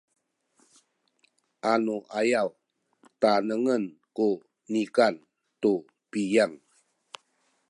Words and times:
anuayaw 1.71 2.49
tanengen 3.21 3.83
ku 4.17 4.27
nikan 4.71 5.15
tu 5.61 5.73
piyang 6.09 6.53